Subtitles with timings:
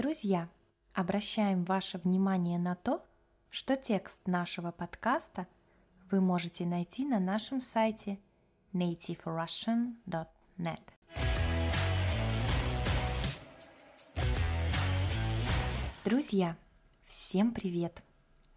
[0.00, 0.48] Друзья,
[0.94, 3.04] обращаем ваше внимание на то,
[3.50, 5.46] что текст нашего подкаста
[6.10, 8.18] вы можете найти на нашем сайте
[8.72, 10.80] nativerussian.net.
[16.06, 16.56] Друзья,
[17.04, 18.02] всем привет!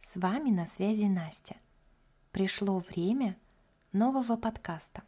[0.02, 1.58] С вами на связи Настя.
[2.32, 3.36] Пришло время
[3.92, 5.04] нового подкаста.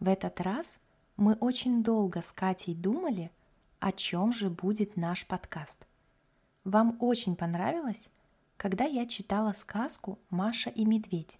[0.00, 0.78] В этот раз
[1.18, 3.30] мы очень долго с Катей думали,
[3.84, 5.86] о чем же будет наш подкаст.
[6.64, 8.08] Вам очень понравилось,
[8.56, 11.38] когда я читала сказку «Маша и медведь».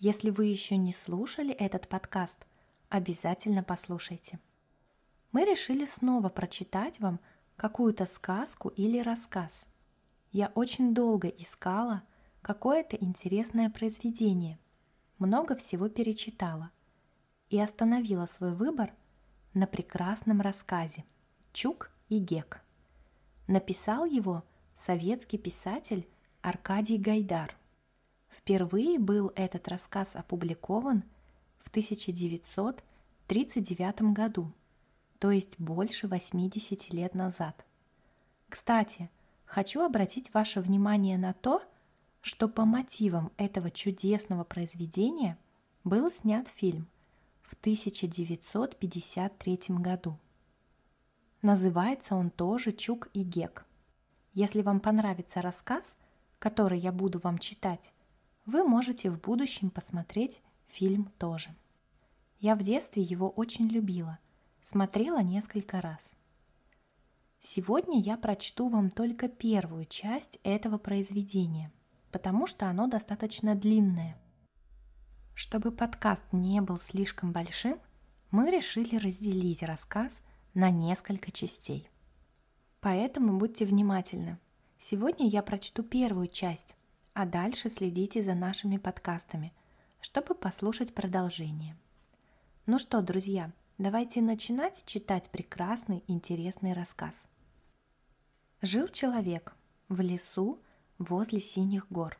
[0.00, 2.48] Если вы еще не слушали этот подкаст,
[2.88, 4.40] обязательно послушайте.
[5.30, 7.20] Мы решили снова прочитать вам
[7.54, 9.64] какую-то сказку или рассказ.
[10.32, 12.02] Я очень долго искала
[12.40, 14.58] какое-то интересное произведение,
[15.20, 16.72] много всего перечитала
[17.50, 18.92] и остановила свой выбор
[19.54, 21.04] на прекрасном рассказе
[21.52, 22.60] «Чук и Гек».
[23.46, 24.42] Написал его
[24.78, 26.08] советский писатель
[26.40, 27.54] Аркадий Гайдар.
[28.28, 31.04] Впервые был этот рассказ опубликован
[31.60, 34.50] в 1939 году–
[35.22, 37.64] то есть больше 80 лет назад.
[38.48, 39.08] Кстати,
[39.44, 41.62] хочу обратить ваше внимание на то,
[42.22, 45.38] что по мотивам этого чудесного произведения
[45.84, 46.88] был снят фильм
[47.42, 50.18] в 1953 году.
[51.42, 53.66] Называется он тоже «Чук и Гек».
[54.32, 55.98] Если вам понравится рассказ,
[56.38, 57.92] который я буду вам читать,
[58.46, 61.54] вы можете в будущем посмотреть фильм тоже.
[62.38, 64.18] Я в детстве его очень любила–
[64.62, 66.14] Смотрела несколько раз.
[67.40, 71.72] Сегодня я прочту вам только первую часть этого произведения,
[72.12, 74.16] потому что оно достаточно длинное.
[75.34, 77.80] Чтобы подкаст не был слишком большим,
[78.30, 80.22] мы решили разделить рассказ
[80.54, 81.88] на несколько частей.
[82.80, 84.38] Поэтому будьте внимательны.
[84.78, 86.76] Сегодня я прочту первую часть,
[87.14, 89.52] а дальше следите за нашими подкастами,
[90.00, 91.76] чтобы послушать продолжение.
[92.66, 93.52] Ну что, друзья,
[93.82, 97.26] Давайте начинать читать прекрасный, интересный рассказ.
[98.60, 99.56] Жил человек
[99.88, 100.60] в лесу
[100.98, 102.16] возле синих гор.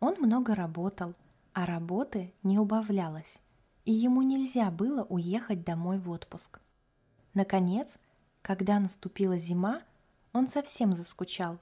[0.00, 1.14] Он много работал,
[1.52, 3.40] а работы не убавлялось,
[3.84, 6.60] и ему нельзя было уехать домой в отпуск.
[7.34, 7.98] Наконец,
[8.42, 9.82] когда наступила зима,
[10.32, 11.58] он совсем заскучал,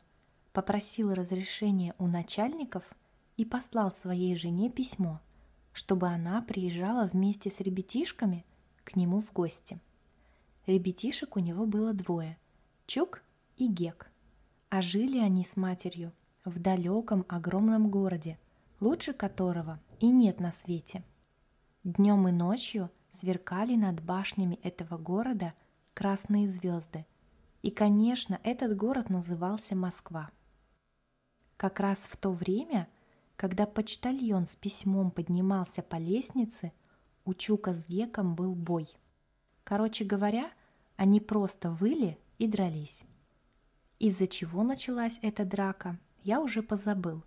[0.52, 2.84] попросил разрешения у начальников
[3.36, 5.20] и послал своей жене письмо,
[5.72, 8.44] чтобы она приезжала вместе с ребятишками
[8.84, 9.80] к нему в гости.
[10.66, 12.38] Ребятишек у него было двое–
[12.86, 13.22] Чук
[13.56, 14.10] и Гек.
[14.68, 16.12] А жили они с матерью
[16.44, 18.38] в далеком огромном городе,
[18.80, 21.04] лучше которого и нет на свете.
[21.84, 25.54] Днем и ночью сверкали над башнями этого города
[25.94, 27.06] красные звезды.
[27.62, 30.30] И, конечно, этот город назывался Москва.
[31.56, 32.88] Как раз в то время,
[33.36, 36.72] когда почтальон с письмом поднимался по лестнице,
[37.24, 38.88] у Чука с Геком был бой.
[39.64, 40.50] Короче говоря,
[40.96, 43.04] они просто выли и дрались.
[43.98, 47.22] Из-за чего началась эта драка, я уже позабыл.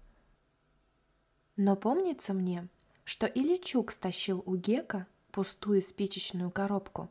[1.55, 2.67] Но помнится мне,
[3.03, 7.09] что или Чук стащил у Гека пустую спичечную коробку,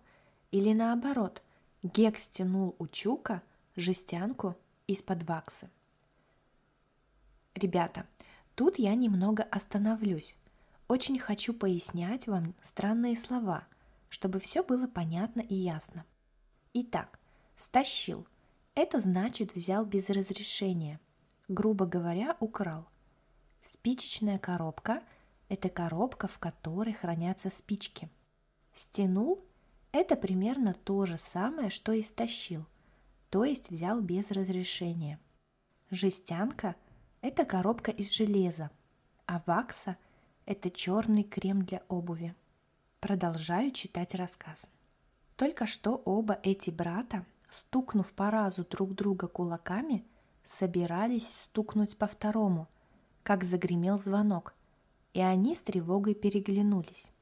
[0.53, 1.43] или наоборот,
[1.83, 3.43] Гек стянул у Чука
[3.75, 4.56] жестянку
[4.87, 5.69] из-под ваксы.
[7.56, 8.06] Ребята,
[8.55, 10.37] тут я немного остановлюсь,
[10.87, 13.66] очень хочу пояснять вам странные слова,
[14.09, 16.05] чтобы все было понятно и ясно.
[16.75, 17.19] Итак,
[17.56, 18.27] стащил.
[18.75, 21.00] Это значит взял без разрешения.
[21.49, 22.87] Грубо говоря, украл.
[23.65, 25.03] Спичечная коробка–
[25.53, 28.09] это коробка, в которой хранятся спички.
[28.73, 29.45] Стянул–
[29.93, 32.65] это примерно то же самое, что и стащил,
[33.29, 35.21] то есть взял без разрешения.
[35.91, 36.75] Жестянка–
[37.21, 38.71] это коробка из железа,
[39.26, 39.99] а вакса–
[40.47, 42.35] это черный крем для обуви.
[43.00, 44.71] Продолжаю читать рассказ.
[45.37, 50.03] Только что оба эти брата, стукнув по разу друг друга кулаками,
[50.44, 52.69] собирались стукнуть по второму,
[53.23, 54.55] как загремел звонок,
[55.14, 57.12] и они с тревогой переглянулись.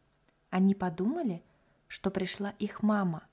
[0.50, 1.42] Они подумали,
[1.88, 3.24] что пришла их мама,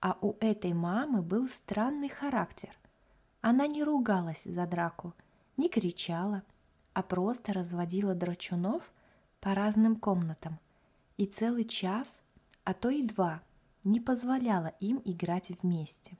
[0.00, 2.70] а у этой мамы был странный характер.
[3.40, 5.14] Она не ругалась за драку,
[5.56, 6.42] не кричала,
[6.92, 8.92] а просто разводила драчунов–
[9.44, 10.58] по разным комнатам
[11.18, 12.22] и целый час,
[12.64, 13.42] а то и два,
[13.84, 16.16] не позволяла им играть вместе.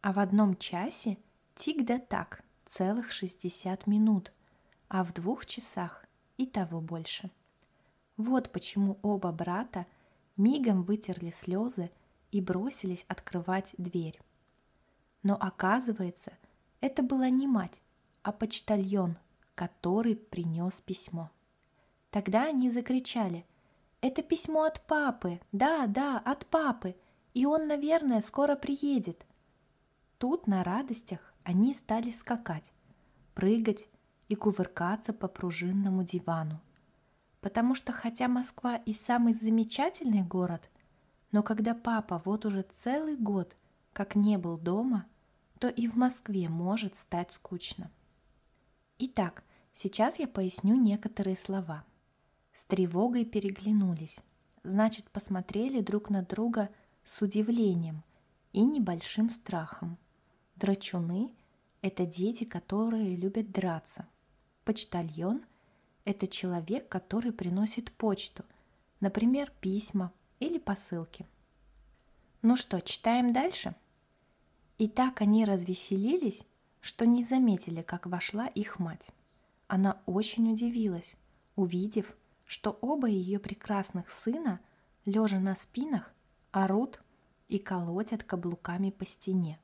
[0.00, 1.18] А в одном часе
[1.54, 4.32] тик да так, целых 60 минут,
[4.88, 6.03] а в двух часах
[6.36, 7.30] и того больше.
[8.16, 9.86] Вот почему оба брата
[10.36, 11.90] мигом вытерли слезы
[12.30, 14.20] и бросились открывать дверь.
[15.22, 16.32] Но оказывается,
[16.80, 17.82] это была не мать,
[18.22, 19.16] а почтальон,
[19.54, 21.30] который принес письмо.
[22.10, 23.46] Тогда они закричали
[24.00, 25.40] «Это письмо от папы!
[25.50, 26.94] Да, да, от папы!
[27.32, 29.26] И он, наверное, скоро приедет!»
[30.18, 32.72] Тут на радостях они стали скакать,
[33.34, 33.88] прыгать
[34.28, 36.60] и кувыркаться по пружинному дивану.
[37.40, 40.70] Потому что хотя Москва и самый замечательный город,
[41.30, 43.56] но когда папа вот уже целый год
[43.92, 45.06] как не был дома,
[45.58, 47.90] то и в Москве может стать скучно.
[48.98, 51.84] Итак, сейчас я поясню некоторые слова.
[52.54, 54.20] С тревогой переглянулись,
[54.62, 56.70] значит, посмотрели друг на друга
[57.04, 58.02] с удивлением
[58.52, 59.98] и небольшим страхом.
[60.56, 61.32] Драчуны–
[61.82, 64.06] это дети, которые любят драться.
[64.64, 65.44] Почтальон–
[66.06, 68.44] это человек, который приносит почту,
[69.00, 71.26] например, письма или посылки.
[72.40, 73.74] Ну что, читаем дальше?
[74.78, 76.46] И так они развеселились,
[76.80, 79.10] что не заметили, как вошла их мать.
[79.66, 81.16] Она очень удивилась,
[81.56, 82.16] увидев,
[82.46, 84.60] что оба ее прекрасных сына,
[85.04, 86.14] лежа на спинах,
[86.52, 87.02] орут
[87.48, 89.58] и колотят каблуками по стене.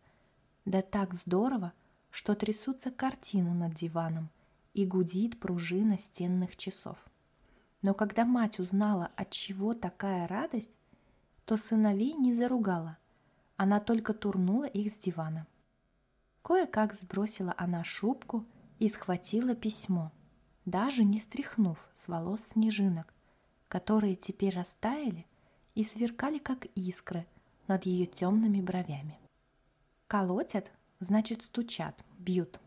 [0.66, 1.72] Да так здорово,
[2.10, 4.28] что трясутся картины над диваном
[4.74, 6.98] и гудит пружина стенных часов.
[7.82, 10.78] Но когда мать узнала, от чего такая радость,
[11.44, 12.98] то сыновей не заругала,
[13.56, 15.46] она только турнула их с дивана.
[16.42, 18.46] Кое-как сбросила она шубку
[18.78, 20.12] и схватила письмо,
[20.64, 23.12] даже не стряхнув с волос снежинок,
[23.68, 25.26] которые теперь растаяли
[25.74, 27.26] и сверкали, как искры,
[27.66, 29.18] над ее темными бровями.
[30.06, 32.60] Колотят, значит стучат, бьют.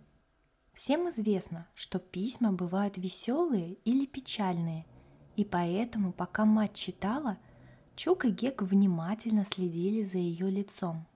[0.74, 4.86] Всем известно, что письма бывают веселые или печальные,
[5.36, 7.38] и поэтому, пока мать читала,
[7.96, 11.08] Чук и Гек внимательно следили за ее лицом.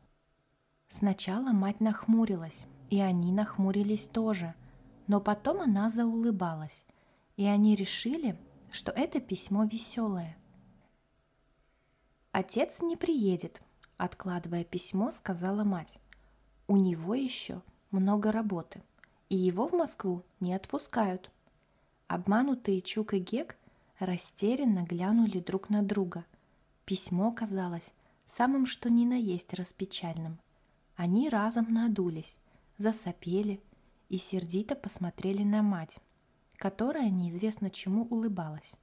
[0.90, 4.54] Сначала мать нахмурилась, и они нахмурились тоже,
[5.08, 6.86] но потом она заулыбалась,
[7.36, 8.40] и они решили,
[8.72, 10.38] что это письмо веселое.
[12.32, 13.62] «Отец не приедет»,—
[13.98, 16.00] откладывая письмо, сказала мать
[16.68, 17.62] у него еще
[17.92, 18.84] много работы,
[19.30, 21.32] и его в Москву не отпускают.
[22.08, 23.58] Обманутые Чук и Гек
[24.00, 26.26] растерянно глянули друг на друга.
[26.86, 27.94] Письмо казалось
[28.28, 30.40] самым что ни на есть распечальным.
[30.96, 32.38] Они разом надулись,
[32.78, 33.62] засопели
[34.10, 36.00] и сердито посмотрели на мать,
[36.56, 38.78] которая неизвестно чему улыбалась.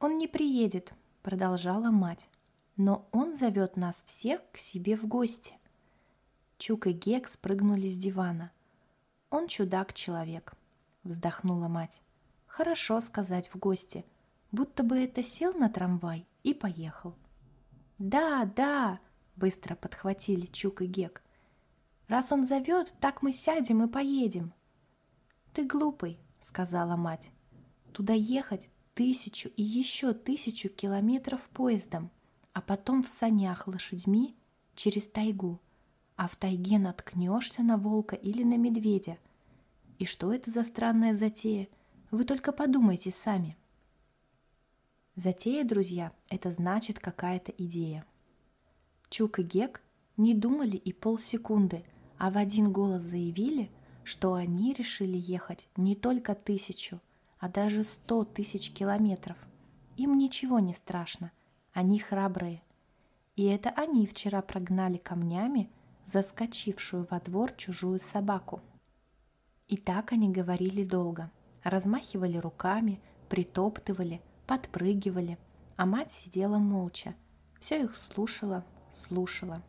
[0.00, 0.92] «Он не приедет»,—
[1.22, 2.28] продолжала мать,
[2.76, 5.54] «но он зовет нас всех к себе в гости».
[6.58, 8.52] Чук и Гек спрыгнули с дивана.
[9.32, 10.52] «Он чудак-человек»,—
[11.04, 12.02] вздохнула мать.
[12.46, 14.04] «Хорошо сказать в гости,
[14.50, 17.14] будто бы это сел на трамвай и поехал».
[17.96, 19.00] «Да, да!»—
[19.36, 21.22] быстро подхватили Чук и Гек.
[22.08, 24.52] «Раз он зовет, так мы сядем и поедем».
[25.54, 27.30] «Ты глупый»,— сказала мать.
[27.92, 32.10] «Туда ехать тысячу и еще тысячу километров поездом,
[32.52, 34.36] а потом в санях лошадьми
[34.74, 35.58] через тайгу
[36.22, 39.18] а в тайге наткнешься на волка или на медведя.
[39.98, 41.66] И что это за странная затея?
[42.12, 43.56] Вы только подумайте сами.
[45.16, 48.04] Затея, друзья, это значит какая-то идея.
[49.08, 49.82] Чук и Гек
[50.16, 51.84] не думали и полсекунды,
[52.18, 53.68] а в один голос заявили,
[54.04, 57.00] что они решили ехать не только тысячу,
[57.40, 59.38] а даже сто тысяч километров.
[59.96, 61.32] Им ничего не страшно,
[61.72, 62.62] они храбрые.
[63.34, 65.68] И это они вчера прогнали камнями
[66.06, 68.60] заскочившую во двор чужую собаку.
[69.68, 71.30] И так они говорили долго,
[71.62, 75.38] размахивали руками, притоптывали, подпрыгивали,
[75.76, 77.14] а мать сидела молча,
[77.60, 79.62] все их слушала, слушала.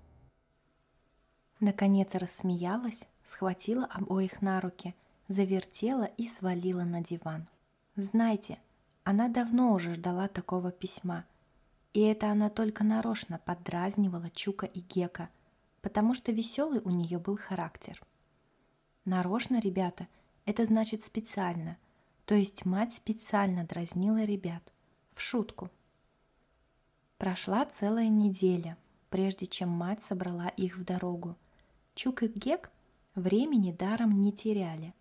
[1.59, 4.95] Наконец рассмеялась, схватила обоих на руки,
[5.29, 7.47] завертела и свалила на диван.
[7.95, 8.59] Знаете,
[9.05, 11.25] она давно уже ждала такого письма,
[11.93, 15.29] и это она только нарочно поддразнивала Чука и Гека–
[15.83, 18.01] потому что веселый у нее был характер.
[19.05, 20.07] Нарочно, ребята,
[20.45, 21.77] это значит специально,
[22.25, 24.63] то есть мать специально дразнила ребят,
[25.13, 25.69] в шутку.
[27.17, 28.77] Прошла целая неделя,
[29.09, 31.35] прежде чем мать собрала их в дорогу.
[31.95, 32.71] Чук и Гек
[33.13, 34.93] времени даром не теряли.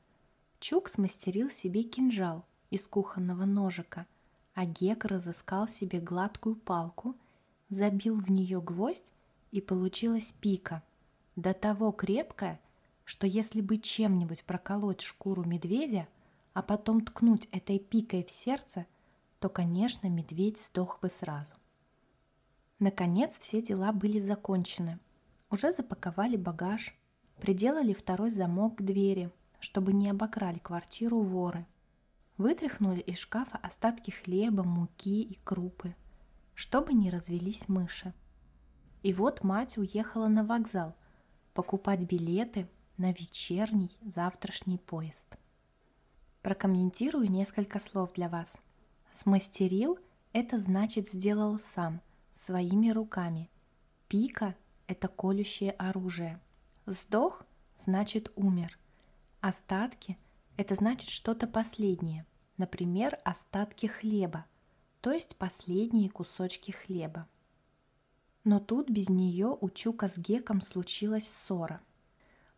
[0.59, 4.07] Чук смастерил себе кинжал из кухонного ножика,
[4.55, 7.15] а Гек разыскал себе гладкую палку,
[7.71, 9.13] забил в нее гвоздь
[9.53, 10.83] и получилась пика,
[11.37, 12.61] до того крепкая,
[13.05, 16.09] что если бы чем-нибудь проколоть шкуру медведя,
[16.53, 18.87] а потом ткнуть этой пикой в сердце,
[19.39, 21.53] то, конечно, медведь сдох бы сразу.
[22.81, 24.99] Наконец все дела были закончены.
[25.51, 26.97] Уже запаковали багаж,
[27.43, 31.67] Приделали второй замок к двери, чтобы не обокрали квартиру воры.
[32.39, 35.97] Вытряхнули из шкафа остатки хлеба, муки и крупы,
[36.55, 38.15] чтобы не развелись мыши.
[39.03, 40.95] И вот мать уехала на вокзал
[41.55, 45.27] покупать билеты на вечерний завтрашний поезд.
[46.43, 48.61] Прокомментирую несколько слов для вас.
[49.11, 49.99] Смастерил–
[50.33, 52.01] это значит сделал сам,
[52.33, 53.51] своими руками.
[54.09, 54.55] Пика–
[54.87, 56.41] это колющее оружие.
[56.87, 57.45] Сдох–
[57.77, 58.79] значит умер.
[59.41, 60.17] Остатки–
[60.57, 64.47] это значит что-то последнее, например, остатки хлеба,
[65.01, 67.29] то есть последние кусочки хлеба.
[68.45, 71.81] Но тут без нее у Чука с Геком случилась ссора.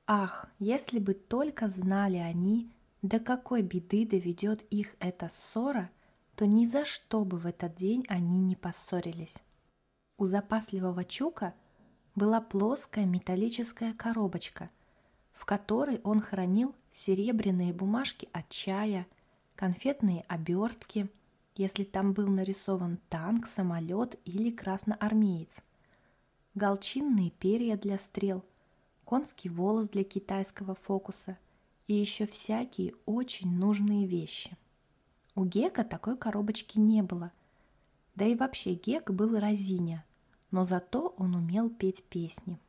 [0.07, 2.71] Ах, если бы только знали они,
[3.03, 5.91] до какой беды доведет их эта ссора,
[6.37, 9.43] то ни за что бы в этот день они не поссорились.
[10.17, 11.55] У запасливого Чука
[12.15, 14.71] была плоская металлическая коробочка,
[15.33, 19.07] в которой он хранил серебряные бумажки от чая,
[19.55, 21.11] конфетные обертки,
[21.57, 25.63] если там был нарисован танк, самолет или красноармеец,
[26.55, 28.45] галчинные перья для стрел,
[29.05, 31.39] конский волос для китайского фокуса,
[31.87, 34.57] и еще всякие очень нужные вещи.
[35.35, 37.33] У Гека такой коробочки не было.
[38.15, 40.05] Да и вообще Гек был разиня,
[40.51, 42.61] но зато он умел петь песни.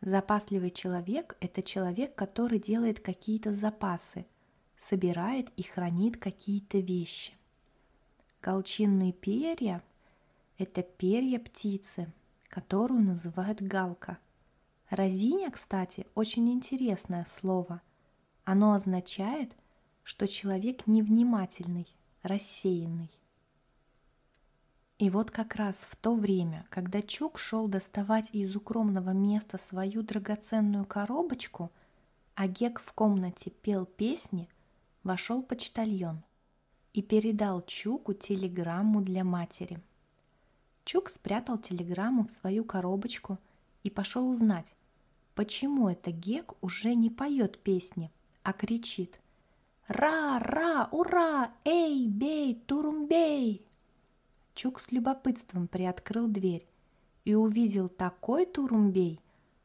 [0.00, 4.26] Запасливый человек– это человек, который делает какие-то запасы,
[4.76, 7.34] собирает и хранит какие-то вещи.
[8.42, 9.82] Голчинные перья–
[10.58, 12.12] это перья птицы,
[12.48, 14.18] которую называют галка–
[14.90, 17.80] Разиня, кстати, очень интересное слово.
[18.44, 19.50] Оно означает,
[20.02, 21.88] что человек невнимательный,
[22.22, 23.10] рассеянный.
[24.98, 30.02] И вот как раз в то время, когда Чук шел доставать из укромного места свою
[30.02, 31.72] драгоценную коробочку,
[32.36, 34.48] а Гек в комнате пел песни,
[35.02, 36.22] вошел почтальон
[36.92, 39.80] и передал Чуку телеграмму для матери.
[40.84, 43.38] Чук спрятал телеграмму в свою коробочку–
[43.84, 44.74] и пошел узнать,
[45.34, 48.10] почему это Гек уже не поет песни,
[48.42, 49.20] а кричит
[49.86, 50.38] «Ра!
[50.40, 50.88] Ра!
[50.90, 51.52] Ура!
[51.64, 52.08] Эй!
[52.08, 52.54] Бей!
[52.54, 53.64] Турумбей!»
[54.54, 56.66] Чук с любопытством приоткрыл дверь
[57.24, 59.20] и увидел такой турумбей,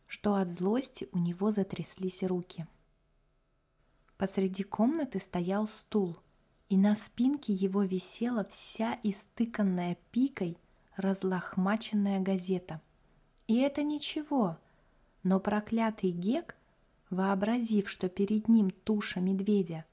[0.08, 2.68] что от злости у него затряслись руки.
[4.18, 6.18] Посреди комнаты стоял стул,
[6.68, 10.58] и на спинке его висела вся истыканная пикой
[11.00, 12.82] разлохмаченная газета–
[13.50, 14.60] и это ничего.
[15.24, 16.56] Но проклятый Гек,
[17.10, 19.86] вообразив, что перед ним туша медведя,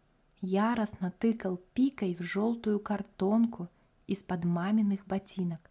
[0.42, 3.70] яростно тыкал пикой в желтую картонку
[4.06, 5.70] из-под маминых ботинок.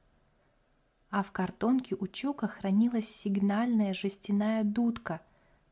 [1.11, 5.21] А в картонке у Чука хранилась сигнальная жестяная дудка,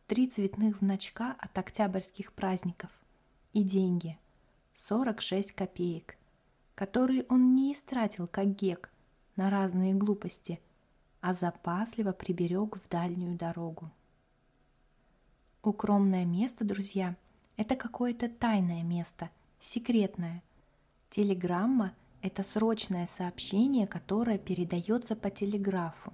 [0.06, 2.92] три цветных значка от октябрьских праздников
[3.54, 4.20] и деньги–
[4.76, 6.16] 46 копеек,
[6.76, 8.93] которые он не истратил, как Гек,
[9.36, 10.60] на разные глупости–
[11.24, 13.90] а запасливо приберег в дальнюю дорогу.
[15.64, 17.16] Укромное место, друзья,
[17.56, 19.30] это какое-то тайное место,
[19.62, 20.44] секретное.
[21.10, 26.12] Телеграмма– это срочное сообщение, которое передается по телеграфу.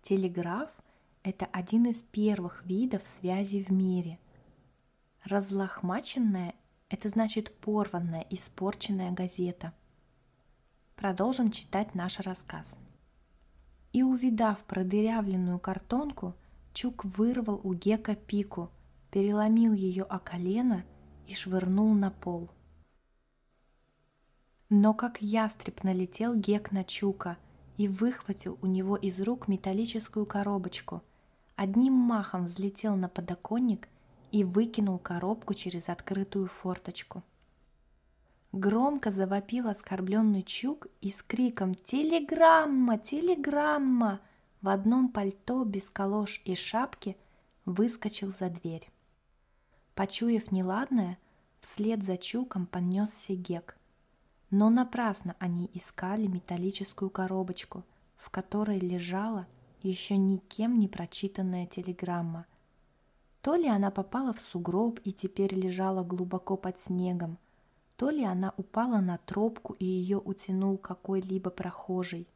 [0.00, 0.70] Телеграф–
[1.22, 4.18] это один из первых видов связи в мире.
[5.24, 6.54] Разлохмаченная–
[6.88, 9.74] это значит порванная, испорченная газета.
[10.96, 12.78] Продолжим читать наш рассказ–
[13.94, 16.34] и, увидав продырявленную картонку,
[16.74, 18.70] Чук вырвал у Гека пику,
[19.12, 20.84] переломил ее о колено
[21.28, 22.50] и швырнул на пол.
[24.68, 27.38] Но как ястреб налетел Гек на Чука
[27.76, 31.00] и выхватил у него из рук металлическую коробочку,
[31.54, 33.88] одним махом взлетел на подоконник
[34.32, 37.22] и выкинул коробку через открытую форточку–
[38.54, 42.98] Громко завопил оскорбленный Чук и с криком «Телеграмма!
[42.98, 44.20] Телеграмма!»
[44.62, 47.16] в одном пальто без колош и шапки
[47.64, 48.88] выскочил за дверь.
[49.96, 51.18] Почуяв неладное,
[51.62, 53.76] вслед за Чуком понесся Гек.
[54.50, 57.82] Но напрасно они искали металлическую коробочку,
[58.16, 59.48] в которой лежала
[59.82, 62.46] еще никем не прочитанная телеграмма.
[63.42, 67.36] То ли она попала в сугроб и теперь лежала глубоко под снегом,
[67.96, 72.28] то ли она упала на тропку и ее утянул какой-либо прохожий.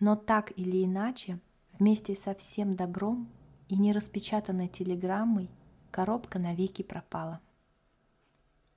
[0.00, 1.40] Но так или иначе,
[1.78, 3.28] вместе со всем добром
[3.68, 5.50] и нераспечатанной телеграммой
[5.90, 7.40] коробка навеки пропала.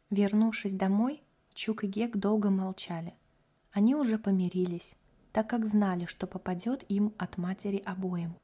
[0.10, 3.14] Вернувшись домой, Чук и Гек долго молчали.
[3.72, 4.98] Они уже помирились,
[5.32, 8.36] так как знали, что попадет им от матери обоим.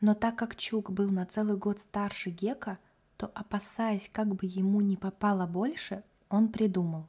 [0.00, 2.78] Но так как Чук был на целый год старше Гека,
[3.16, 7.06] то, опасаясь, как бы ему не попало больше, он придумал.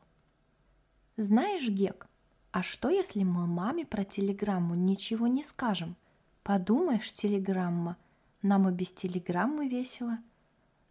[1.16, 2.08] «Знаешь, Гек,
[2.52, 5.96] а что, если мы маме про телеграмму ничего не скажем?
[6.44, 7.96] Подумаешь, телеграмма.
[8.42, 10.18] Нам и без телеграммы весело».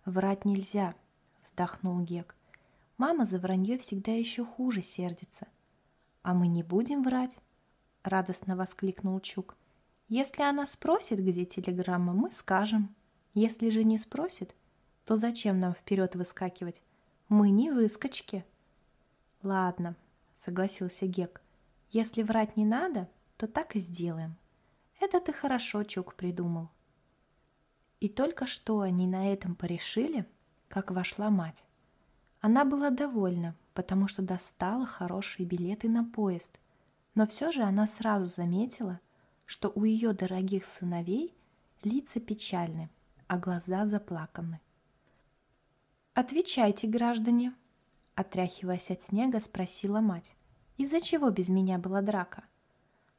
[0.07, 0.95] «Врать нельзя»,—
[1.43, 2.35] вздохнул Гек.
[2.97, 5.47] «Мама за вранье всегда еще хуже сердится».
[6.23, 7.39] «А мы не будем врать»,—
[8.03, 9.57] радостно воскликнул Чук.
[10.11, 12.93] Если она спросит, где телеграмма, мы скажем.
[13.33, 14.57] Если же не спросит,
[15.05, 16.83] то зачем нам вперед выскакивать?
[17.31, 18.45] Мы не выскочки.
[19.43, 19.97] Ладно,
[20.39, 21.41] согласился Гек.
[21.91, 23.09] Если врать не надо,
[23.39, 24.37] то так и сделаем.
[25.01, 26.69] Это ты хорошо, Чук, придумал.
[28.01, 30.27] И только что они на этом порешили,
[30.69, 31.67] как вошла мать.
[32.43, 36.61] Она была довольна, потому что достала хорошие билеты на поезд,
[37.15, 39.01] но все же она сразу заметила–
[39.51, 41.35] что у ее дорогих сыновей
[41.83, 42.89] лица печальны,
[43.27, 44.61] а глаза заплаканы.
[46.21, 47.55] «Отвечайте, граждане!»
[48.15, 50.37] Отряхиваясь от снега, спросила мать.
[50.77, 52.45] «Из-за чего без меня была драка?»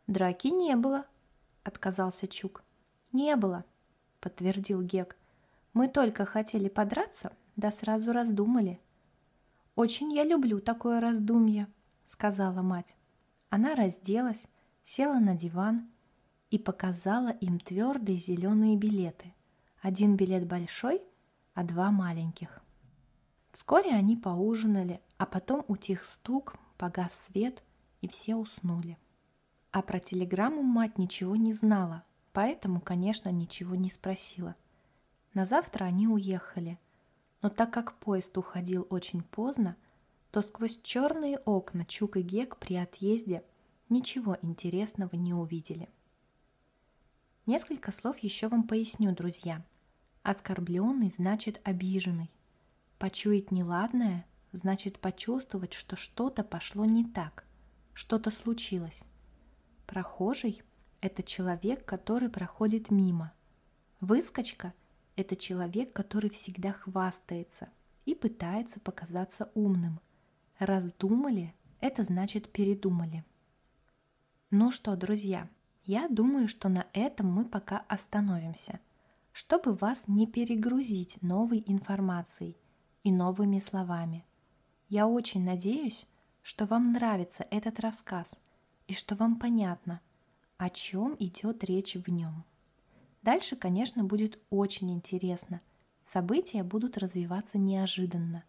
[0.05, 1.07] «Драки не было»,—
[1.63, 2.63] отказался Чук.
[3.11, 3.65] «Не было»,—
[4.19, 5.17] подтвердил Гек.
[5.73, 8.79] «Мы только хотели подраться, да сразу раздумали».
[9.75, 11.67] «Очень я люблю такое раздумье»,—
[12.05, 12.95] сказала мать.
[13.49, 14.47] Она разделась,
[14.83, 15.89] села на диван
[16.51, 19.33] и показала им твердые зеленые билеты.
[19.81, 21.01] Один билет большой,
[21.55, 22.60] а два маленьких.
[23.51, 27.63] Вскоре они поужинали, а потом утих стук, погас свет,
[28.01, 28.97] и все уснули.
[29.71, 32.03] А про телеграмму мать ничего не знала,
[32.33, 34.55] поэтому, конечно, ничего не спросила.
[35.33, 36.79] На завтра они уехали,
[37.41, 39.75] но так как поезд уходил очень поздно,
[40.31, 43.43] то сквозь черные окна Чук и Гек при отъезде
[43.89, 45.89] ничего интересного не увидели.
[47.45, 49.65] Несколько слов еще вам поясню, друзья.
[50.23, 52.29] Оскорбленный значит обиженный.
[53.01, 57.47] Почуять неладное значит почувствовать, что что-то пошло не так,
[57.95, 59.01] что-то случилось.
[59.87, 60.61] Прохожий–
[61.01, 63.33] это человек, который проходит мимо.
[64.01, 64.75] Выскочка–
[65.15, 67.69] это человек, который всегда хвастается
[68.05, 69.99] и пытается показаться умным.
[70.59, 73.25] Раздумали– это значит передумали.
[74.51, 75.49] Ну что, друзья–
[75.85, 78.79] я думаю, что на этом мы пока остановимся,
[79.31, 82.60] чтобы вас не перегрузить новой информацией
[83.03, 84.25] и новыми словами.
[84.89, 86.05] Я очень надеюсь,
[86.41, 88.35] что вам нравится этот рассказ
[88.87, 90.01] и что вам понятно,
[90.57, 92.43] о чем идет речь в нем.
[93.21, 95.61] Дальше, конечно, будет очень интересно.
[96.07, 98.43] События будут развиваться неожиданно.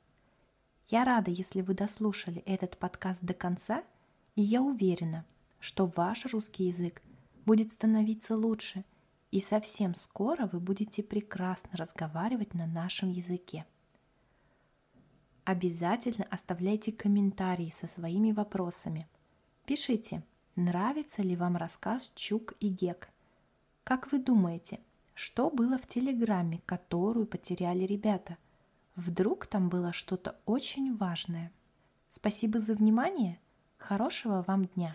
[0.89, 3.85] Я рада, если вы дослушали этот подкаст до конца,
[4.35, 5.25] и я уверена,
[5.61, 7.03] что ваш русский язык–
[7.45, 8.85] будет становиться лучше,
[9.31, 13.67] и совсем скоро вы будете прекрасно разговаривать на нашем языке.
[15.45, 19.09] Обязательно оставляйте комментарии со своими вопросами.
[19.67, 20.23] Пишите,
[20.55, 23.11] нравится ли вам рассказ Чук и Гек.
[23.83, 24.79] Как вы думаете,
[25.15, 28.39] что было в телеграмме, которую потеряли ребята?
[28.95, 31.51] Вдруг там было что-то очень важное?
[32.11, 33.41] Спасибо за внимание.
[33.79, 34.95] Хорошего вам дня!